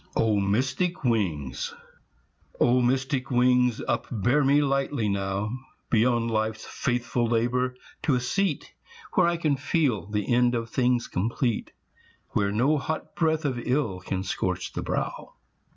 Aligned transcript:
O 0.15 0.37
MYSTIC 0.39 1.03
WINGS 1.03 1.75
O 2.59 2.81
mystic 2.81 3.29
wings, 3.29 3.83
upbear 3.87 4.43
me 4.43 4.59
lightly 4.63 5.07
now, 5.07 5.51
Beyond 5.91 6.31
life's 6.31 6.65
faithful 6.65 7.27
labour 7.27 7.75
to 8.01 8.15
a 8.15 8.19
seat 8.19 8.73
Where 9.13 9.27
I 9.27 9.37
can 9.37 9.55
feel 9.57 10.07
the 10.07 10.33
end 10.33 10.55
of 10.55 10.71
things 10.71 11.05
complete, 11.07 11.71
Where 12.29 12.51
no 12.51 12.79
hot 12.79 13.13
breath 13.15 13.45
of 13.45 13.59
ill 13.63 13.99
can 13.99 14.23
scorch 14.23 14.73
the 14.73 14.81
brow. 14.81 15.33